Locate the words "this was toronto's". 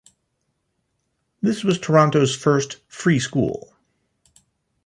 1.43-2.35